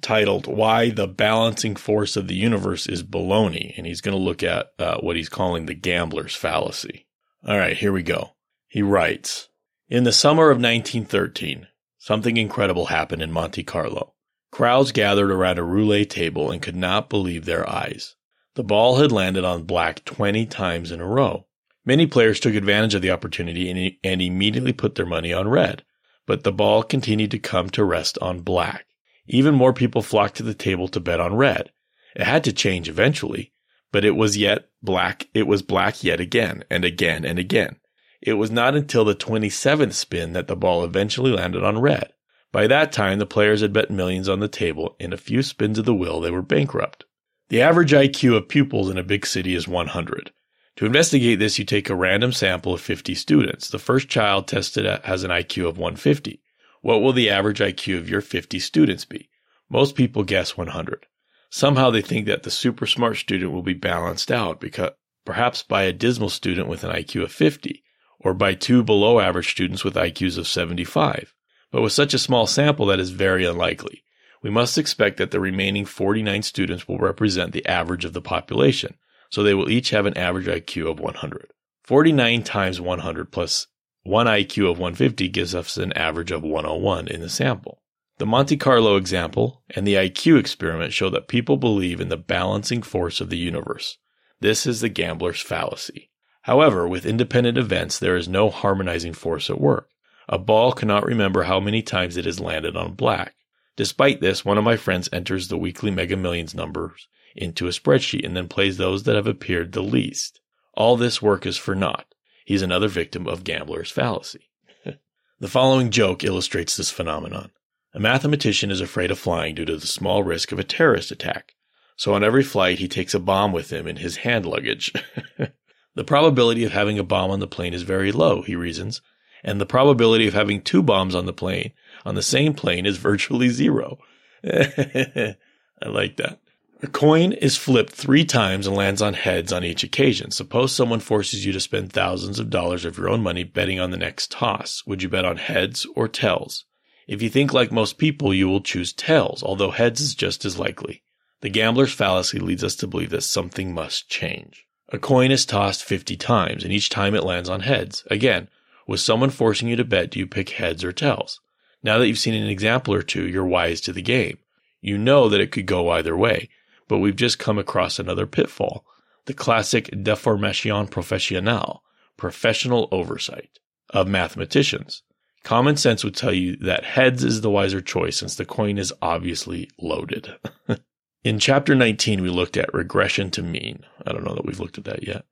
titled 0.00 0.46
Why 0.46 0.90
the 0.90 1.06
Balancing 1.06 1.76
Force 1.76 2.16
of 2.16 2.28
the 2.28 2.34
Universe 2.34 2.86
is 2.86 3.02
Baloney. 3.02 3.74
And 3.76 3.86
he's 3.86 4.00
going 4.00 4.16
to 4.16 4.22
look 4.22 4.42
at 4.42 4.68
uh, 4.78 4.98
what 5.00 5.16
he's 5.16 5.28
calling 5.28 5.66
the 5.66 5.74
gambler's 5.74 6.34
fallacy. 6.34 7.06
All 7.46 7.58
right, 7.58 7.76
here 7.76 7.92
we 7.92 8.02
go. 8.02 8.34
He 8.68 8.82
writes 8.82 9.48
In 9.88 10.04
the 10.04 10.12
summer 10.12 10.44
of 10.44 10.56
1913, 10.56 11.66
something 11.98 12.36
incredible 12.36 12.86
happened 12.86 13.22
in 13.22 13.32
Monte 13.32 13.64
Carlo. 13.64 14.14
Crowds 14.50 14.92
gathered 14.92 15.30
around 15.30 15.58
a 15.58 15.64
roulette 15.64 16.10
table 16.10 16.50
and 16.50 16.62
could 16.62 16.76
not 16.76 17.10
believe 17.10 17.44
their 17.44 17.68
eyes. 17.68 18.16
The 18.54 18.62
ball 18.62 18.96
had 18.96 19.10
landed 19.10 19.44
on 19.44 19.64
black 19.64 20.04
20 20.04 20.46
times 20.46 20.92
in 20.92 21.00
a 21.00 21.06
row. 21.06 21.46
Many 21.84 22.06
players 22.06 22.38
took 22.38 22.54
advantage 22.54 22.94
of 22.94 23.02
the 23.02 23.10
opportunity 23.10 23.70
and, 23.70 23.96
and 24.04 24.22
immediately 24.22 24.72
put 24.72 24.94
their 24.94 25.06
money 25.06 25.32
on 25.32 25.48
red, 25.48 25.84
but 26.26 26.44
the 26.44 26.52
ball 26.52 26.82
continued 26.82 27.30
to 27.32 27.38
come 27.38 27.70
to 27.70 27.82
rest 27.82 28.18
on 28.20 28.40
black. 28.40 28.86
Even 29.26 29.54
more 29.54 29.72
people 29.72 30.02
flocked 30.02 30.36
to 30.36 30.42
the 30.42 30.54
table 30.54 30.88
to 30.88 31.00
bet 31.00 31.20
on 31.20 31.34
red. 31.34 31.70
It 32.14 32.24
had 32.24 32.44
to 32.44 32.52
change 32.52 32.88
eventually, 32.88 33.52
but 33.92 34.04
it 34.04 34.16
was 34.16 34.36
yet 34.36 34.68
black. 34.82 35.28
It 35.34 35.46
was 35.46 35.62
black 35.62 36.02
yet 36.02 36.20
again 36.20 36.64
and 36.70 36.84
again 36.84 37.24
and 37.24 37.38
again. 37.38 37.76
It 38.20 38.34
was 38.34 38.50
not 38.50 38.74
until 38.74 39.04
the 39.04 39.14
27th 39.14 39.94
spin 39.94 40.32
that 40.32 40.46
the 40.46 40.56
ball 40.56 40.84
eventually 40.84 41.32
landed 41.32 41.64
on 41.64 41.80
red. 41.80 42.12
By 42.52 42.66
that 42.66 42.92
time, 42.92 43.18
the 43.18 43.26
players 43.26 43.62
had 43.62 43.72
bet 43.72 43.90
millions 43.90 44.28
on 44.28 44.40
the 44.40 44.48
table. 44.48 44.94
In 45.00 45.12
a 45.12 45.16
few 45.16 45.42
spins 45.42 45.78
of 45.78 45.86
the 45.86 45.94
wheel, 45.94 46.20
they 46.20 46.30
were 46.30 46.42
bankrupt. 46.42 47.04
The 47.48 47.62
average 47.62 47.92
IQ 47.92 48.36
of 48.36 48.48
pupils 48.48 48.90
in 48.90 48.98
a 48.98 49.02
big 49.02 49.26
city 49.26 49.54
is 49.54 49.66
100. 49.66 50.32
To 50.76 50.86
investigate 50.86 51.38
this, 51.38 51.58
you 51.58 51.64
take 51.64 51.90
a 51.90 51.94
random 51.94 52.32
sample 52.32 52.74
of 52.74 52.80
50 52.80 53.14
students. 53.14 53.68
The 53.68 53.78
first 53.78 54.08
child 54.08 54.48
tested 54.48 54.86
has 55.04 55.24
an 55.24 55.30
IQ 55.30 55.68
of 55.68 55.78
150. 55.78 56.41
What 56.82 57.00
will 57.00 57.12
the 57.12 57.30
average 57.30 57.60
IQ 57.60 57.98
of 57.98 58.10
your 58.10 58.20
50 58.20 58.58
students 58.58 59.04
be? 59.04 59.30
Most 59.70 59.94
people 59.94 60.24
guess 60.24 60.56
100. 60.56 61.06
Somehow 61.48 61.90
they 61.90 62.02
think 62.02 62.26
that 62.26 62.42
the 62.42 62.50
super 62.50 62.86
smart 62.86 63.16
student 63.16 63.52
will 63.52 63.62
be 63.62 63.72
balanced 63.72 64.30
out 64.30 64.60
because 64.60 64.90
perhaps 65.24 65.62
by 65.62 65.84
a 65.84 65.92
dismal 65.92 66.28
student 66.28 66.68
with 66.68 66.82
an 66.82 66.90
IQ 66.90 67.22
of 67.22 67.32
50 67.32 67.82
or 68.18 68.34
by 68.34 68.54
two 68.54 68.82
below 68.82 69.20
average 69.20 69.50
students 69.50 69.84
with 69.84 69.94
IQs 69.94 70.36
of 70.36 70.48
75. 70.48 71.32
But 71.70 71.82
with 71.82 71.92
such 71.92 72.14
a 72.14 72.18
small 72.18 72.46
sample, 72.46 72.86
that 72.86 73.00
is 73.00 73.10
very 73.10 73.44
unlikely. 73.44 74.04
We 74.42 74.50
must 74.50 74.76
expect 74.76 75.18
that 75.18 75.30
the 75.30 75.40
remaining 75.40 75.84
49 75.84 76.42
students 76.42 76.88
will 76.88 76.98
represent 76.98 77.52
the 77.52 77.64
average 77.64 78.04
of 78.04 78.12
the 78.12 78.20
population 78.20 78.96
so 79.30 79.42
they 79.42 79.54
will 79.54 79.70
each 79.70 79.90
have 79.90 80.04
an 80.04 80.18
average 80.18 80.46
IQ 80.46 80.90
of 80.90 81.00
100. 81.00 81.52
49 81.84 82.42
times 82.42 82.80
100 82.80 83.32
plus 83.32 83.66
1 84.04 84.26
IQ 84.26 84.70
of 84.70 84.78
150 84.78 85.28
gives 85.28 85.54
us 85.54 85.76
an 85.76 85.92
average 85.92 86.32
of 86.32 86.42
101 86.42 87.06
in 87.06 87.20
the 87.20 87.28
sample. 87.28 87.82
The 88.18 88.26
Monte 88.26 88.56
Carlo 88.56 88.96
example 88.96 89.62
and 89.70 89.86
the 89.86 89.94
IQ 89.94 90.38
experiment 90.38 90.92
show 90.92 91.08
that 91.10 91.28
people 91.28 91.56
believe 91.56 92.00
in 92.00 92.08
the 92.08 92.16
balancing 92.16 92.82
force 92.82 93.20
of 93.20 93.30
the 93.30 93.38
universe. 93.38 93.98
This 94.40 94.66
is 94.66 94.80
the 94.80 94.88
gambler's 94.88 95.40
fallacy. 95.40 96.10
However, 96.42 96.88
with 96.88 97.06
independent 97.06 97.56
events, 97.56 97.98
there 97.98 98.16
is 98.16 98.28
no 98.28 98.50
harmonizing 98.50 99.12
force 99.12 99.48
at 99.48 99.60
work. 99.60 99.88
A 100.28 100.38
ball 100.38 100.72
cannot 100.72 101.06
remember 101.06 101.44
how 101.44 101.60
many 101.60 101.82
times 101.82 102.16
it 102.16 102.24
has 102.24 102.40
landed 102.40 102.76
on 102.76 102.94
black. 102.94 103.36
Despite 103.76 104.20
this, 104.20 104.44
one 104.44 104.58
of 104.58 104.64
my 104.64 104.76
friends 104.76 105.08
enters 105.12 105.46
the 105.46 105.58
weekly 105.58 105.92
Mega 105.92 106.16
Millions 106.16 106.54
numbers 106.54 107.06
into 107.36 107.66
a 107.66 107.70
spreadsheet 107.70 108.26
and 108.26 108.36
then 108.36 108.48
plays 108.48 108.76
those 108.76 109.04
that 109.04 109.14
have 109.14 109.28
appeared 109.28 109.72
the 109.72 109.82
least. 109.82 110.40
All 110.74 110.96
this 110.96 111.22
work 111.22 111.46
is 111.46 111.56
for 111.56 111.74
naught. 111.74 112.06
He's 112.44 112.62
another 112.62 112.88
victim 112.88 113.26
of 113.26 113.44
gambler's 113.44 113.90
fallacy. 113.90 114.48
the 115.40 115.48
following 115.48 115.90
joke 115.90 116.24
illustrates 116.24 116.76
this 116.76 116.90
phenomenon. 116.90 117.50
A 117.94 118.00
mathematician 118.00 118.70
is 118.70 118.80
afraid 118.80 119.10
of 119.10 119.18
flying 119.18 119.54
due 119.54 119.64
to 119.66 119.76
the 119.76 119.86
small 119.86 120.22
risk 120.22 120.50
of 120.50 120.58
a 120.58 120.64
terrorist 120.64 121.10
attack. 121.10 121.54
So 121.96 122.14
on 122.14 122.24
every 122.24 122.42
flight, 122.42 122.78
he 122.78 122.88
takes 122.88 123.14
a 123.14 123.20
bomb 123.20 123.52
with 123.52 123.70
him 123.70 123.86
in 123.86 123.96
his 123.96 124.18
hand 124.18 124.46
luggage. 124.46 124.92
the 125.94 126.04
probability 126.04 126.64
of 126.64 126.72
having 126.72 126.98
a 126.98 127.04
bomb 127.04 127.30
on 127.30 127.40
the 127.40 127.46
plane 127.46 127.74
is 127.74 127.82
very 127.82 128.12
low, 128.12 128.42
he 128.42 128.56
reasons, 128.56 129.02
and 129.44 129.60
the 129.60 129.66
probability 129.66 130.26
of 130.26 130.34
having 130.34 130.62
two 130.62 130.82
bombs 130.82 131.14
on 131.14 131.26
the 131.26 131.32
plane 131.32 131.72
on 132.04 132.14
the 132.14 132.22
same 132.22 132.54
plane 132.54 132.86
is 132.86 132.96
virtually 132.96 133.50
zero. 133.50 133.98
I 134.44 135.36
like 135.84 136.16
that. 136.16 136.40
A 136.84 136.88
coin 136.88 137.32
is 137.34 137.56
flipped 137.56 137.92
three 137.92 138.24
times 138.24 138.66
and 138.66 138.74
lands 138.74 139.00
on 139.00 139.14
heads 139.14 139.52
on 139.52 139.62
each 139.62 139.84
occasion. 139.84 140.32
Suppose 140.32 140.74
someone 140.74 140.98
forces 140.98 141.46
you 141.46 141.52
to 141.52 141.60
spend 141.60 141.92
thousands 141.92 142.40
of 142.40 142.50
dollars 142.50 142.84
of 142.84 142.98
your 142.98 143.08
own 143.08 143.22
money 143.22 143.44
betting 143.44 143.78
on 143.78 143.92
the 143.92 143.96
next 143.96 144.32
toss. 144.32 144.82
Would 144.84 145.00
you 145.00 145.08
bet 145.08 145.24
on 145.24 145.36
heads 145.36 145.86
or 145.94 146.08
tails? 146.08 146.64
If 147.06 147.22
you 147.22 147.30
think 147.30 147.52
like 147.52 147.70
most 147.70 147.98
people, 147.98 148.34
you 148.34 148.48
will 148.48 148.60
choose 148.60 148.92
tails, 148.92 149.44
although 149.44 149.70
heads 149.70 150.00
is 150.00 150.16
just 150.16 150.44
as 150.44 150.58
likely. 150.58 151.04
The 151.40 151.50
gambler's 151.50 151.92
fallacy 151.92 152.40
leads 152.40 152.64
us 152.64 152.74
to 152.76 152.88
believe 152.88 153.10
that 153.10 153.22
something 153.22 153.72
must 153.72 154.08
change. 154.08 154.66
A 154.88 154.98
coin 154.98 155.30
is 155.30 155.46
tossed 155.46 155.84
50 155.84 156.16
times, 156.16 156.64
and 156.64 156.72
each 156.72 156.90
time 156.90 157.14
it 157.14 157.22
lands 157.22 157.48
on 157.48 157.60
heads. 157.60 158.02
Again, 158.10 158.48
with 158.88 158.98
someone 158.98 159.30
forcing 159.30 159.68
you 159.68 159.76
to 159.76 159.84
bet, 159.84 160.10
do 160.10 160.18
you 160.18 160.26
pick 160.26 160.50
heads 160.50 160.82
or 160.82 160.90
tails? 160.90 161.38
Now 161.80 161.98
that 161.98 162.08
you've 162.08 162.18
seen 162.18 162.34
an 162.34 162.50
example 162.50 162.92
or 162.92 163.02
two, 163.02 163.28
you're 163.28 163.46
wise 163.46 163.80
to 163.82 163.92
the 163.92 164.02
game. 164.02 164.38
You 164.80 164.98
know 164.98 165.28
that 165.28 165.40
it 165.40 165.52
could 165.52 165.66
go 165.66 165.88
either 165.90 166.16
way 166.16 166.48
but 166.88 166.98
we've 166.98 167.16
just 167.16 167.38
come 167.38 167.58
across 167.58 167.98
another 167.98 168.26
pitfall 168.26 168.84
the 169.26 169.34
classic 169.34 169.88
deformation 170.02 170.88
professionnelle, 170.88 171.80
professional 172.16 172.88
oversight 172.90 173.60
of 173.90 174.08
mathematicians. 174.08 175.02
Common 175.44 175.76
sense 175.76 176.04
would 176.04 176.16
tell 176.16 176.32
you 176.32 176.56
that 176.56 176.84
heads 176.84 177.24
is 177.24 177.40
the 177.40 177.50
wiser 177.50 177.80
choice 177.80 178.16
since 178.16 178.36
the 178.36 178.44
coin 178.44 178.78
is 178.78 178.92
obviously 179.02 179.68
loaded. 179.78 180.34
In 181.24 181.38
chapter 181.38 181.74
19, 181.74 182.20
we 182.20 182.30
looked 182.30 182.56
at 182.56 182.74
regression 182.74 183.30
to 183.32 183.42
mean. 183.42 183.84
I 184.04 184.12
don't 184.12 184.24
know 184.24 184.34
that 184.34 184.44
we've 184.44 184.60
looked 184.60 184.78
at 184.78 184.84
that 184.84 185.06
yet. 185.06 185.24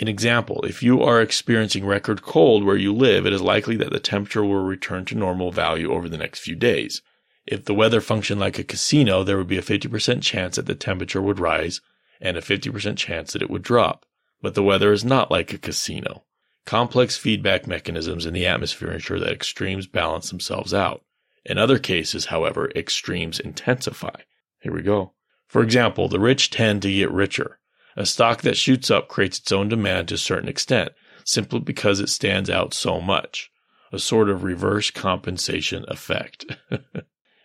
An 0.00 0.08
example, 0.08 0.62
if 0.64 0.82
you 0.82 1.02
are 1.02 1.20
experiencing 1.20 1.86
record 1.86 2.22
cold 2.22 2.64
where 2.64 2.76
you 2.76 2.94
live, 2.94 3.26
it 3.26 3.32
is 3.32 3.42
likely 3.42 3.76
that 3.76 3.90
the 3.90 3.98
temperature 3.98 4.44
will 4.44 4.62
return 4.62 5.04
to 5.06 5.14
normal 5.14 5.50
value 5.50 5.90
over 5.90 6.08
the 6.08 6.18
next 6.18 6.40
few 6.40 6.54
days. 6.54 7.02
If 7.50 7.64
the 7.64 7.72
weather 7.72 8.02
functioned 8.02 8.40
like 8.40 8.58
a 8.58 8.62
casino, 8.62 9.24
there 9.24 9.38
would 9.38 9.46
be 9.46 9.56
a 9.56 9.62
50% 9.62 10.20
chance 10.20 10.56
that 10.56 10.66
the 10.66 10.74
temperature 10.74 11.22
would 11.22 11.40
rise 11.40 11.80
and 12.20 12.36
a 12.36 12.42
50% 12.42 12.98
chance 12.98 13.32
that 13.32 13.40
it 13.40 13.48
would 13.48 13.62
drop. 13.62 14.04
But 14.42 14.54
the 14.54 14.62
weather 14.62 14.92
is 14.92 15.02
not 15.02 15.30
like 15.30 15.54
a 15.54 15.58
casino. 15.58 16.24
Complex 16.66 17.16
feedback 17.16 17.66
mechanisms 17.66 18.26
in 18.26 18.34
the 18.34 18.46
atmosphere 18.46 18.90
ensure 18.90 19.18
that 19.18 19.32
extremes 19.32 19.86
balance 19.86 20.28
themselves 20.28 20.74
out. 20.74 21.02
In 21.46 21.56
other 21.56 21.78
cases, 21.78 22.26
however, 22.26 22.70
extremes 22.76 23.40
intensify. 23.40 24.20
Here 24.60 24.74
we 24.74 24.82
go. 24.82 25.14
For 25.46 25.62
example, 25.62 26.06
the 26.06 26.20
rich 26.20 26.50
tend 26.50 26.82
to 26.82 26.92
get 26.92 27.10
richer. 27.10 27.60
A 27.96 28.04
stock 28.04 28.42
that 28.42 28.58
shoots 28.58 28.90
up 28.90 29.08
creates 29.08 29.38
its 29.38 29.52
own 29.52 29.70
demand 29.70 30.08
to 30.08 30.16
a 30.16 30.18
certain 30.18 30.50
extent, 30.50 30.92
simply 31.24 31.60
because 31.60 31.98
it 31.98 32.10
stands 32.10 32.50
out 32.50 32.74
so 32.74 33.00
much. 33.00 33.50
A 33.90 33.98
sort 33.98 34.28
of 34.28 34.44
reverse 34.44 34.90
compensation 34.90 35.86
effect. 35.88 36.44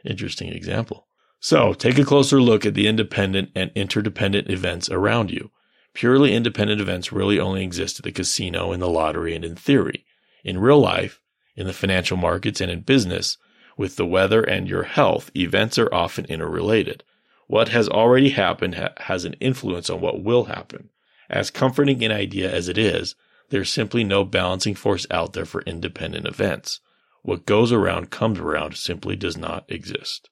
Interesting 0.04 0.50
example. 0.50 1.08
So 1.40 1.74
take 1.74 1.98
a 1.98 2.06
closer 2.06 2.42
look 2.42 2.66
at 2.66 2.74
the 2.74 2.88
independent 2.88 3.50
and 3.56 3.72
interdependent 3.76 4.50
events 4.50 4.90
around 4.90 5.32
you. 5.32 5.52
Purely 5.94 6.34
independent 6.34 6.82
events 6.82 7.12
really 7.12 7.40
only 7.40 7.64
exist 7.64 8.00
at 8.00 8.04
the 8.04 8.12
casino, 8.12 8.72
in 8.72 8.80
the 8.80 8.90
lottery, 8.90 9.36
and 9.36 9.46
in 9.46 9.56
theory. 9.56 10.06
In 10.44 10.58
real 10.58 10.80
life, 10.80 11.20
in 11.56 11.68
the 11.68 11.74
financial 11.74 12.18
markets, 12.18 12.62
and 12.62 12.72
in 12.72 12.82
business, 12.82 13.38
with 13.78 13.96
the 13.96 14.06
weather 14.06 14.42
and 14.42 14.68
your 14.68 14.84
health, 14.84 15.30
events 15.36 15.78
are 15.78 15.94
often 15.94 16.26
interrelated. 16.26 17.04
What 17.48 17.70
has 17.70 17.90
already 17.90 18.30
happened 18.30 18.76
ha- 18.76 18.94
has 18.98 19.26
an 19.26 19.34
influence 19.40 19.90
on 19.90 20.02
what 20.02 20.24
will 20.24 20.46
happen. 20.46 20.90
As 21.30 21.52
comforting 21.52 22.04
an 22.04 22.12
idea 22.12 22.52
as 22.52 22.68
it 22.68 22.78
is, 22.78 23.16
there's 23.50 23.70
simply 23.70 24.04
no 24.04 24.24
balancing 24.24 24.76
force 24.76 25.06
out 25.12 25.34
there 25.34 25.46
for 25.46 25.62
independent 25.64 26.26
events 26.26 26.80
what 27.24 27.46
goes 27.46 27.72
around 27.72 28.12
comes 28.12 28.40
around 28.40 28.76
simply 28.76 29.16
does 29.16 29.38
not 29.38 29.66
exist. 29.70 30.30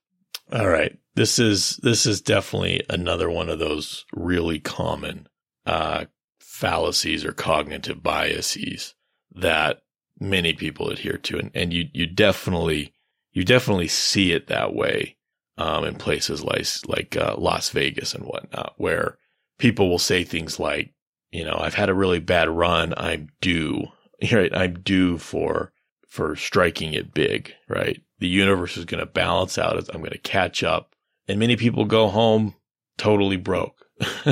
All 0.53 0.67
right. 0.67 0.98
This 1.15 1.39
is, 1.39 1.77
this 1.77 2.05
is 2.05 2.21
definitely 2.21 2.83
another 2.89 3.29
one 3.29 3.50
of 3.50 3.60
those 3.60 4.05
really 4.13 4.60
common, 4.60 5.27
uh, 5.65 6.05
fallacies 6.39 7.25
or 7.25 7.31
cognitive 7.31 8.03
biases 8.03 8.93
that 9.33 9.81
many 10.19 10.53
people 10.53 10.89
adhere 10.89 11.17
to. 11.17 11.39
And, 11.39 11.51
and 11.55 11.74
you, 11.74 11.86
you 11.93 12.05
definitely, 12.05 12.93
you 13.31 13.43
definitely 13.43 13.88
see 13.88 14.33
it 14.33 14.48
that 14.48 14.74
way, 14.74 15.17
um, 15.57 15.86
in 15.86 15.95
places 15.95 16.43
like, 16.43 16.65
like, 16.88 17.15
uh, 17.15 17.36
Las 17.38 17.69
Vegas 17.69 18.13
and 18.13 18.25
whatnot, 18.25 18.74
where 18.77 19.17
people 19.57 19.89
will 19.89 20.00
say 20.00 20.24
things 20.24 20.60
like, 20.60 20.93
you 21.31 21.45
know, 21.45 21.57
I've 21.57 21.75
had 21.75 21.89
a 21.89 21.93
really 21.93 22.19
bad 22.19 22.50
run. 22.50 22.93
I'm 22.98 23.29
due, 23.39 23.86
right? 24.31 24.53
I'm 24.53 24.81
due 24.81 25.17
for, 25.17 25.71
for 26.11 26.35
striking 26.35 26.93
it 26.93 27.13
big, 27.13 27.53
right? 27.69 28.03
The 28.19 28.27
universe 28.27 28.75
is 28.75 28.83
going 28.83 28.99
to 28.99 29.05
balance 29.05 29.57
out. 29.57 29.77
I'm 29.93 30.01
going 30.01 30.11
to 30.11 30.17
catch 30.17 30.61
up. 30.61 30.93
And 31.29 31.39
many 31.39 31.55
people 31.55 31.85
go 31.85 32.09
home 32.09 32.53
totally 32.97 33.37
broke. 33.37 33.85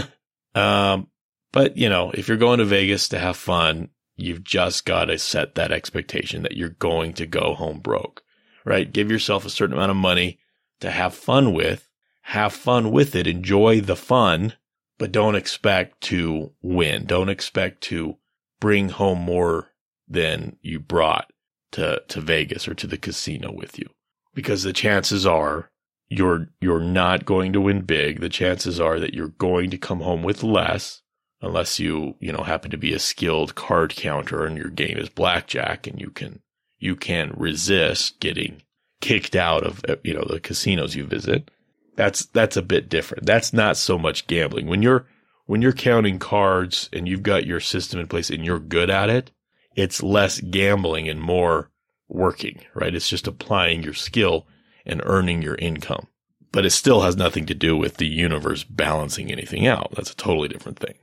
um, 0.56 1.08
but 1.54 1.78
you 1.78 1.88
know, 1.88 2.12
if 2.14 2.28
you're 2.28 2.36
going 2.36 2.60
to 2.60 2.66
Vegas 2.66 3.08
to 3.10 3.20
have 3.20 3.38
fun, 3.38 3.88
you've 4.18 4.44
just 4.44 4.86
got 4.86 5.06
to 5.06 5.18
set 5.18 5.56
that 5.56 5.72
expectation 5.72 6.44
that 6.44 6.58
you're 6.58 6.68
going 6.68 7.14
to 7.14 7.26
go 7.26 7.54
home 7.54 7.80
broke, 7.80 8.24
right? 8.66 8.92
Give 8.92 9.10
yourself 9.10 9.46
a 9.46 9.50
certain 9.50 9.78
amount 9.78 9.92
of 9.92 9.98
money 9.98 10.38
to 10.82 10.92
have 10.92 11.14
fun 11.14 11.54
with, 11.54 11.88
have 12.24 12.52
fun 12.52 12.92
with 12.92 13.16
it, 13.16 13.26
enjoy 13.26 13.80
the 13.80 13.96
fun, 13.96 14.54
but 14.98 15.14
don't 15.14 15.36
expect 15.36 16.02
to 16.02 16.52
win. 16.62 17.06
Don't 17.06 17.30
expect 17.30 17.80
to 17.84 18.18
bring 18.60 18.90
home 18.90 19.20
more 19.20 19.70
than 20.10 20.58
you 20.62 20.82
brought 20.82 21.32
to, 21.72 22.02
to 22.08 22.22
Vegas 22.22 22.68
or 22.68 22.74
to 22.76 22.88
the 22.88 22.98
casino 22.98 23.52
with 23.52 23.78
you 23.78 23.90
because 24.34 24.64
the 24.64 24.74
chances 24.74 25.26
are 25.26 25.70
you're, 26.08 26.50
you're 26.60 26.80
not 26.80 27.26
going 27.26 27.54
to 27.54 27.62
win 27.62 27.82
big. 27.82 28.20
The 28.20 28.30
chances 28.30 28.80
are 28.80 29.00
that 29.00 29.14
you're 29.14 29.28
going 29.28 29.70
to 29.70 29.78
come 29.78 30.02
home 30.02 30.24
with 30.24 30.44
less 30.44 31.02
unless 31.42 31.80
you, 31.80 32.16
you 32.20 32.32
know, 32.32 32.44
happen 32.44 32.72
to 32.72 32.78
be 32.78 32.94
a 32.94 33.00
skilled 33.00 33.56
card 33.56 33.96
counter 33.96 34.46
and 34.46 34.58
your 34.58 34.70
game 34.70 34.98
is 34.98 35.10
blackjack 35.10 35.88
and 35.88 36.02
you 36.02 36.10
can, 36.10 36.42
you 36.80 36.96
can 36.96 37.34
resist 37.38 38.20
getting 38.20 38.62
kicked 39.02 39.36
out 39.36 39.64
of, 39.64 39.82
uh, 39.88 39.96
you 40.04 40.14
know, 40.14 40.26
the 40.28 40.40
casinos 40.40 40.96
you 40.96 41.06
visit. 41.06 41.50
That's, 41.96 42.26
that's 42.28 42.58
a 42.58 42.62
bit 42.62 42.90
different. 42.90 43.26
That's 43.26 43.54
not 43.54 43.78
so 43.78 43.98
much 43.98 44.28
gambling. 44.28 44.68
When 44.68 44.82
you're, 44.82 45.06
when 45.46 45.62
you're 45.62 45.74
counting 45.74 46.20
cards 46.20 46.90
and 46.94 47.08
you've 47.08 47.24
got 47.24 47.46
your 47.46 47.60
system 47.60 48.00
in 48.00 48.08
place 48.08 48.30
and 48.30 48.46
you're 48.46 48.60
good 48.60 48.90
at 48.90 49.10
it, 49.10 49.32
it's 49.80 50.04
less 50.04 50.42
gambling 50.42 51.08
and 51.08 51.22
more 51.22 51.72
working, 52.08 52.62
right? 52.74 52.94
It's 52.94 53.10
just 53.10 53.28
applying 53.28 53.82
your 53.82 53.94
skill 53.94 54.48
and 54.86 55.02
earning 55.06 55.42
your 55.42 55.56
income. 55.56 56.08
But 56.52 56.66
it 56.66 56.72
still 56.72 57.02
has 57.02 57.16
nothing 57.16 57.46
to 57.46 57.54
do 57.54 57.78
with 57.78 57.98
the 57.98 58.08
universe 58.08 58.64
balancing 58.64 59.32
anything 59.32 59.68
out. 59.68 59.92
That's 59.96 60.12
a 60.12 60.16
totally 60.16 60.48
different 60.48 60.80
thing. 60.80 60.96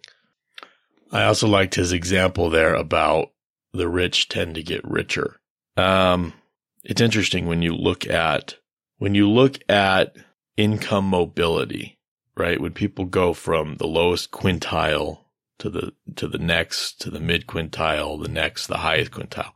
I 1.12 1.24
also 1.24 1.46
liked 1.46 1.76
his 1.76 1.92
example 1.92 2.50
there 2.50 2.74
about 2.74 3.30
the 3.72 3.88
rich 3.88 4.28
tend 4.28 4.56
to 4.56 4.62
get 4.62 4.84
richer. 4.84 5.36
Um, 5.76 6.32
it's 6.82 7.00
interesting 7.00 7.46
when 7.46 7.62
you 7.62 7.74
look 7.74 8.06
at, 8.06 8.56
when 8.98 9.14
you 9.14 9.30
look 9.30 9.58
at 9.68 10.16
income 10.56 11.04
mobility, 11.04 11.98
right? 12.36 12.60
When 12.60 12.72
people 12.72 13.04
go 13.04 13.32
from 13.32 13.76
the 13.76 13.86
lowest 13.86 14.32
quintile 14.32 15.25
to 15.58 15.70
the, 15.70 15.92
to 16.16 16.28
the 16.28 16.38
next, 16.38 17.00
to 17.02 17.10
the 17.10 17.20
mid 17.20 17.46
quintile, 17.46 18.22
the 18.22 18.28
next, 18.28 18.66
the 18.66 18.78
highest 18.78 19.12
quintile 19.12 19.52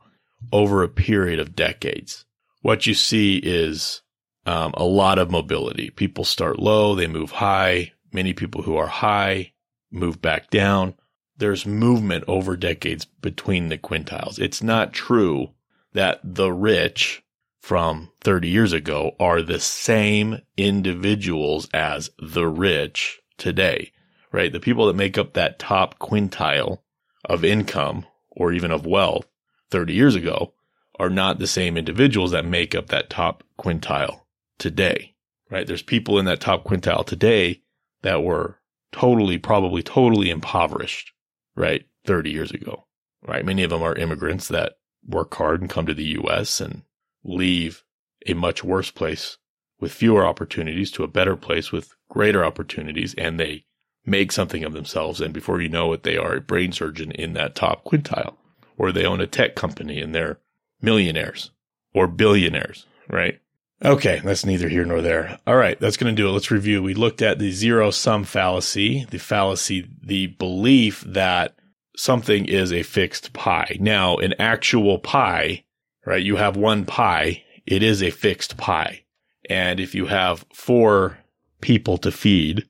over 0.51 0.83
a 0.83 0.89
period 0.89 1.39
of 1.39 1.55
decades, 1.55 2.25
what 2.61 2.85
you 2.85 2.93
see 2.93 3.37
is 3.37 4.01
um, 4.45 4.73
a 4.75 4.83
lot 4.83 5.19
of 5.19 5.31
mobility. 5.31 5.89
People 5.89 6.23
start 6.23 6.59
low, 6.59 6.95
they 6.95 7.07
move 7.07 7.31
high. 7.31 7.91
Many 8.13 8.33
people 8.33 8.63
who 8.63 8.75
are 8.75 8.87
high 8.87 9.53
move 9.91 10.21
back 10.21 10.49
down. 10.49 10.95
There's 11.37 11.65
movement 11.65 12.25
over 12.27 12.57
decades 12.57 13.05
between 13.05 13.69
the 13.69 13.77
quintiles. 13.77 14.37
It's 14.37 14.61
not 14.61 14.93
true 14.93 15.51
that 15.93 16.19
the 16.23 16.51
rich 16.51 17.23
from 17.59 18.11
30 18.21 18.49
years 18.49 18.73
ago 18.73 19.15
are 19.19 19.41
the 19.41 19.59
same 19.59 20.41
individuals 20.57 21.69
as 21.73 22.09
the 22.19 22.47
rich 22.47 23.21
today, 23.37 23.91
right? 24.31 24.51
The 24.51 24.59
people 24.59 24.87
that 24.87 24.95
make 24.95 25.17
up 25.17 25.33
that 25.33 25.59
top 25.59 25.99
quintile 25.99 26.79
of 27.25 27.43
income 27.43 28.05
or 28.31 28.51
even 28.53 28.71
of 28.71 28.85
wealth 28.85 29.27
30 29.71 29.93
years 29.93 30.15
ago 30.15 30.53
are 30.99 31.09
not 31.09 31.39
the 31.39 31.47
same 31.47 31.77
individuals 31.77 32.31
that 32.31 32.45
make 32.45 32.75
up 32.75 32.87
that 32.87 33.09
top 33.09 33.43
quintile 33.59 34.21
today, 34.59 35.15
right? 35.49 35.67
There's 35.67 35.81
people 35.81 36.19
in 36.19 36.25
that 36.25 36.39
top 36.39 36.63
quintile 36.63 37.05
today 37.05 37.61
that 38.01 38.23
were 38.23 38.59
totally, 38.91 39.37
probably 39.37 39.83
totally 39.83 40.29
impoverished, 40.29 41.11
right? 41.55 41.85
30 42.05 42.31
years 42.31 42.51
ago, 42.51 42.85
right? 43.27 43.45
Many 43.45 43.63
of 43.63 43.69
them 43.69 43.83
are 43.83 43.95
immigrants 43.95 44.47
that 44.49 44.73
work 45.07 45.33
hard 45.35 45.61
and 45.61 45.69
come 45.69 45.85
to 45.85 45.93
the 45.93 46.03
U.S. 46.03 46.61
and 46.61 46.83
leave 47.23 47.83
a 48.27 48.33
much 48.33 48.63
worse 48.63 48.91
place 48.91 49.37
with 49.79 49.91
fewer 49.91 50.25
opportunities 50.25 50.91
to 50.91 51.03
a 51.03 51.07
better 51.07 51.35
place 51.35 51.71
with 51.71 51.95
greater 52.09 52.45
opportunities 52.45 53.15
and 53.15 53.39
they 53.39 53.65
make 54.05 54.31
something 54.31 54.63
of 54.63 54.73
themselves. 54.73 55.21
And 55.21 55.33
before 55.33 55.61
you 55.61 55.69
know 55.69 55.93
it, 55.93 56.03
they 56.03 56.17
are 56.17 56.35
a 56.35 56.41
brain 56.41 56.71
surgeon 56.71 57.11
in 57.11 57.33
that 57.33 57.55
top 57.55 57.83
quintile 57.85 58.35
or 58.77 58.91
they 58.91 59.05
own 59.05 59.21
a 59.21 59.27
tech 59.27 59.55
company 59.55 60.01
and 60.01 60.13
they're 60.13 60.39
millionaires 60.81 61.51
or 61.93 62.07
billionaires, 62.07 62.85
right? 63.09 63.39
Okay, 63.83 64.21
that's 64.23 64.45
neither 64.45 64.69
here 64.69 64.85
nor 64.85 65.01
there. 65.01 65.39
All 65.47 65.55
right, 65.55 65.79
that's 65.79 65.97
going 65.97 66.15
to 66.15 66.21
do 66.21 66.27
it. 66.27 66.31
Let's 66.31 66.51
review. 66.51 66.83
We 66.83 66.93
looked 66.93 67.21
at 67.21 67.39
the 67.39 67.51
zero 67.51 67.89
sum 67.89 68.23
fallacy, 68.23 69.05
the 69.09 69.17
fallacy, 69.17 69.87
the 70.03 70.27
belief 70.27 71.01
that 71.01 71.55
something 71.95 72.45
is 72.45 72.71
a 72.71 72.83
fixed 72.83 73.33
pie. 73.33 73.77
Now, 73.79 74.17
an 74.17 74.35
actual 74.39 74.99
pie, 74.99 75.63
right? 76.05 76.23
You 76.23 76.35
have 76.35 76.55
one 76.55 76.85
pie. 76.85 77.43
It 77.65 77.81
is 77.81 78.03
a 78.03 78.11
fixed 78.11 78.57
pie. 78.57 79.03
And 79.49 79.79
if 79.79 79.95
you 79.95 80.05
have 80.07 80.45
four 80.53 81.17
people 81.59 81.97
to 81.99 82.11
feed, 82.11 82.67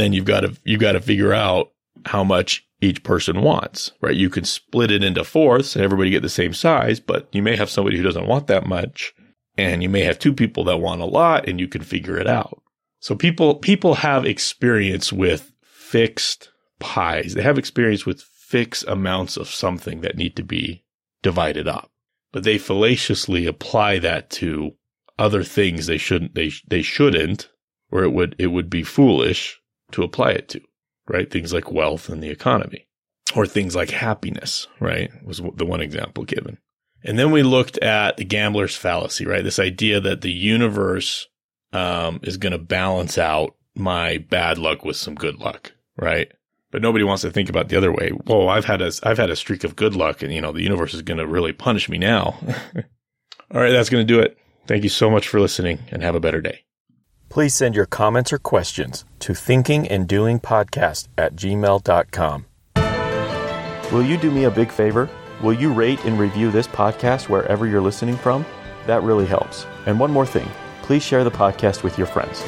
then 0.00 0.12
you've 0.12 0.24
got 0.24 0.40
to, 0.40 0.56
you've 0.64 0.80
got 0.80 0.92
to 0.92 1.00
figure 1.00 1.32
out 1.32 1.72
how 2.06 2.24
much 2.24 2.66
each 2.80 3.02
person 3.02 3.42
wants, 3.42 3.92
right? 4.00 4.14
You 4.14 4.28
can 4.30 4.44
split 4.44 4.90
it 4.90 5.02
into 5.02 5.24
fourths 5.24 5.74
and 5.74 5.84
everybody 5.84 6.10
get 6.10 6.22
the 6.22 6.28
same 6.28 6.52
size, 6.52 7.00
but 7.00 7.28
you 7.32 7.42
may 7.42 7.56
have 7.56 7.70
somebody 7.70 7.96
who 7.96 8.02
doesn't 8.02 8.26
want 8.26 8.46
that 8.48 8.66
much 8.66 9.14
and 9.56 9.82
you 9.82 9.88
may 9.88 10.02
have 10.02 10.18
two 10.18 10.32
people 10.32 10.64
that 10.64 10.78
want 10.78 11.00
a 11.00 11.06
lot 11.06 11.48
and 11.48 11.58
you 11.58 11.68
can 11.68 11.82
figure 11.82 12.18
it 12.18 12.26
out. 12.26 12.62
So 13.00 13.14
people, 13.14 13.56
people 13.56 13.94
have 13.94 14.24
experience 14.24 15.12
with 15.12 15.52
fixed 15.62 16.50
pies. 16.78 17.34
They 17.34 17.42
have 17.42 17.58
experience 17.58 18.04
with 18.04 18.22
fixed 18.22 18.84
amounts 18.86 19.36
of 19.36 19.48
something 19.48 20.00
that 20.02 20.16
need 20.16 20.36
to 20.36 20.42
be 20.42 20.84
divided 21.22 21.66
up, 21.66 21.90
but 22.32 22.44
they 22.44 22.58
fallaciously 22.58 23.46
apply 23.46 23.98
that 24.00 24.30
to 24.30 24.72
other 25.18 25.42
things 25.42 25.86
they 25.86 25.98
shouldn't, 25.98 26.34
they, 26.34 26.50
they 26.66 26.82
shouldn't, 26.82 27.48
or 27.90 28.02
it 28.02 28.12
would, 28.12 28.34
it 28.38 28.48
would 28.48 28.68
be 28.68 28.82
foolish 28.82 29.60
to 29.94 30.02
apply 30.02 30.32
it 30.32 30.48
to, 30.50 30.60
right? 31.08 31.30
Things 31.30 31.52
like 31.52 31.72
wealth 31.72 32.08
and 32.08 32.22
the 32.22 32.30
economy 32.30 32.86
or 33.34 33.46
things 33.46 33.74
like 33.74 33.90
happiness, 33.90 34.66
right? 34.80 35.10
Was 35.24 35.40
the 35.56 35.66
one 35.66 35.80
example 35.80 36.24
given. 36.24 36.58
And 37.04 37.18
then 37.18 37.30
we 37.30 37.42
looked 37.42 37.78
at 37.78 38.16
the 38.16 38.24
gambler's 38.24 38.76
fallacy, 38.76 39.26
right? 39.26 39.44
This 39.44 39.58
idea 39.58 40.00
that 40.00 40.22
the 40.22 40.32
universe 40.32 41.28
um, 41.72 42.20
is 42.22 42.36
going 42.36 42.52
to 42.52 42.58
balance 42.58 43.18
out 43.18 43.56
my 43.74 44.18
bad 44.18 44.58
luck 44.58 44.84
with 44.84 44.96
some 44.96 45.14
good 45.14 45.38
luck, 45.38 45.72
right? 45.96 46.32
But 46.70 46.82
nobody 46.82 47.04
wants 47.04 47.22
to 47.22 47.30
think 47.30 47.48
about 47.48 47.68
the 47.68 47.76
other 47.76 47.92
way. 47.92 48.10
Whoa, 48.10 48.48
I've 48.48 48.64
had 48.64 48.82
a 48.82 48.90
I've 49.02 49.18
had 49.18 49.30
a 49.30 49.36
streak 49.36 49.64
of 49.64 49.76
good 49.76 49.94
luck, 49.94 50.22
and 50.22 50.32
you 50.32 50.40
know 50.40 50.50
the 50.50 50.62
universe 50.62 50.94
is 50.94 51.02
going 51.02 51.18
to 51.18 51.26
really 51.26 51.52
punish 51.52 51.88
me 51.88 51.98
now. 51.98 52.36
All 53.54 53.60
right, 53.60 53.70
that's 53.70 53.90
going 53.90 54.04
to 54.04 54.12
do 54.12 54.20
it. 54.20 54.36
Thank 54.66 54.82
you 54.82 54.88
so 54.88 55.08
much 55.10 55.28
for 55.28 55.38
listening, 55.38 55.78
and 55.90 56.02
have 56.02 56.16
a 56.16 56.20
better 56.20 56.40
day. 56.40 56.63
Please 57.34 57.52
send 57.52 57.74
your 57.74 57.86
comments 57.86 58.32
or 58.32 58.38
questions 58.38 59.04
to 59.18 59.32
thinkinganddoingpodcast 59.32 61.08
at 61.18 61.34
gmail.com. 61.34 62.46
Will 63.92 64.04
you 64.04 64.16
do 64.16 64.30
me 64.30 64.44
a 64.44 64.50
big 64.52 64.70
favor? 64.70 65.10
Will 65.42 65.52
you 65.52 65.72
rate 65.72 66.04
and 66.04 66.16
review 66.16 66.52
this 66.52 66.68
podcast 66.68 67.28
wherever 67.28 67.66
you're 67.66 67.80
listening 67.80 68.16
from? 68.16 68.46
That 68.86 69.02
really 69.02 69.26
helps. 69.26 69.66
And 69.86 69.98
one 69.98 70.12
more 70.12 70.26
thing 70.26 70.48
please 70.82 71.02
share 71.02 71.24
the 71.24 71.30
podcast 71.30 71.82
with 71.82 71.98
your 71.98 72.06
friends. 72.06 72.44